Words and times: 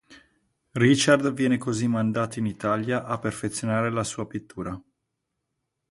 Richard 0.79 1.31
viene 1.35 1.59
così 1.59 1.87
mandato 1.87 2.39
in 2.39 2.47
Italia 2.47 3.05
a 3.05 3.19
perfezionare 3.19 3.91
la 3.91 4.03
sua 4.03 4.25
pittura. 4.25 4.81